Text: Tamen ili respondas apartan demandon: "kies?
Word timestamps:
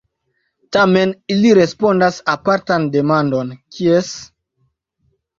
Tamen 0.75 1.11
ili 1.33 1.51
respondas 1.57 2.17
apartan 2.33 2.87
demandon: 2.95 3.51
"kies? 3.75 4.09